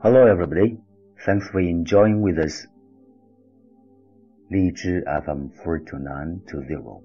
[0.00, 0.78] Hello, everybody.
[1.26, 2.68] Thanks for enjoying with us.
[4.48, 7.02] 荔枝 FM 42920.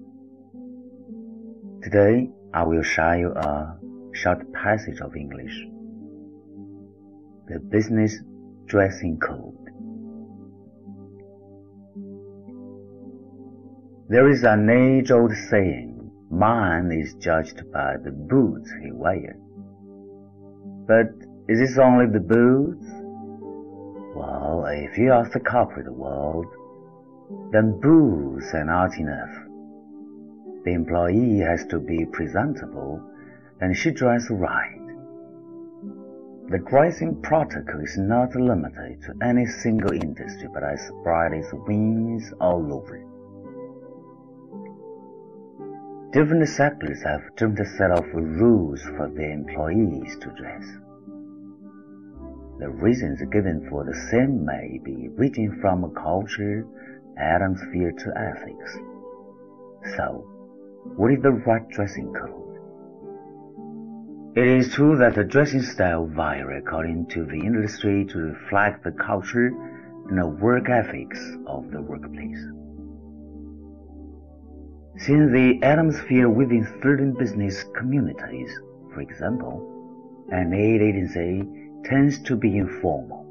[1.82, 3.76] Today, I will share you a
[4.12, 5.66] short passage of English.
[7.48, 8.22] The Business
[8.66, 9.58] Dressing Code.
[14.08, 19.34] There is an age-old saying, man is judged by the boots he wears.
[20.86, 22.86] But is this only the boots?
[24.16, 26.46] Well, if you ask the corporate world,
[27.52, 29.34] then boots are not enough.
[30.64, 33.02] The employee has to be presentable
[33.60, 34.80] and she dress right.
[36.48, 42.32] The dressing protocol is not limited to any single industry but has spread its wings
[42.40, 43.04] all over.
[46.12, 50.64] Different sectors have different set of rules for their employees to dress.
[52.58, 56.66] The reasons given for the same may be ranging from culture,
[57.16, 58.78] atmosphere to ethics.
[59.96, 60.24] So,
[60.96, 62.44] what is the right dressing code?
[64.36, 68.92] It is true that the dressing style vary according to the industry to reflect the
[68.92, 69.48] culture
[70.08, 72.38] and the work ethics of the workplace.
[74.96, 78.50] Since the atmosphere within certain business communities,
[78.92, 81.42] for example, an ad agency
[81.84, 83.24] tends to be informal.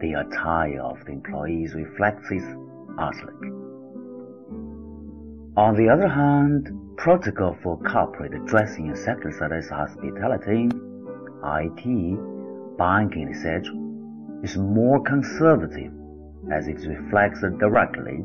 [0.00, 2.42] The attire of the employees reflects this
[2.98, 3.40] outlook.
[5.56, 10.68] On the other hand, protocol for corporate dressing in sectors such as hospitality,
[11.44, 13.62] IT, banking, etc.,
[14.42, 15.92] is more conservative
[16.52, 18.24] as it reflects directly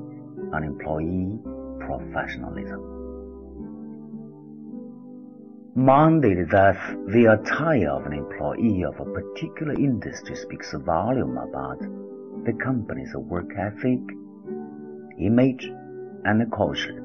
[0.53, 1.38] on employee
[1.80, 2.94] professionalism
[5.78, 6.78] mandated that
[7.12, 11.80] the attire of an employee of a particular industry speaks a volume about
[12.45, 14.00] the company's work ethic,
[15.19, 15.69] image,
[16.24, 17.03] and culture.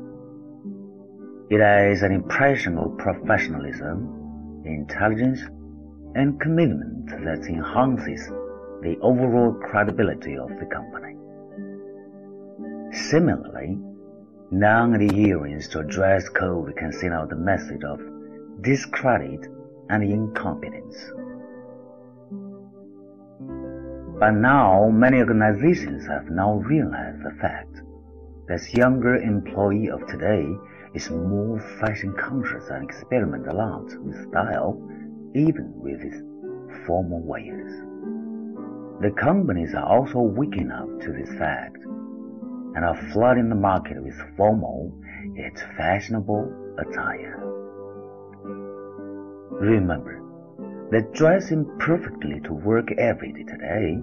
[1.50, 5.40] It is an impression of professionalism, intelligence,
[6.14, 8.28] and commitment that enhances
[8.82, 11.16] the overall credibility of the company.
[12.92, 13.78] Similarly,
[14.52, 18.00] non-adherence to dress code can send out the message of
[18.62, 19.46] discredit,
[19.88, 20.96] and incompetence.
[24.18, 27.80] But now many organizations have now realized the fact
[28.48, 30.46] that younger employee of today
[30.94, 34.80] is more fashion conscious and experiment a lot with style,
[35.34, 36.22] even with its
[36.86, 37.72] formal wears.
[39.00, 41.78] The companies are also waking up to this fact
[42.74, 44.92] and are flooding the market with formal
[45.34, 47.59] yet fashionable attire.
[49.60, 54.00] Remember that dressing perfectly to work every day today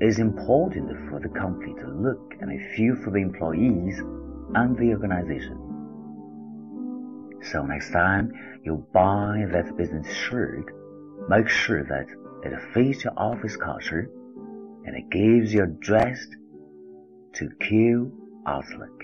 [0.00, 3.98] is important for the complete look and a feel for the employees
[4.54, 5.58] and the organization.
[7.42, 8.32] So next time
[8.62, 10.72] you buy that business shirt,
[11.28, 12.06] make sure that
[12.44, 14.08] it fits your office culture
[14.84, 16.36] and it gives you dressed
[17.32, 18.12] to kill
[18.46, 19.03] outlook.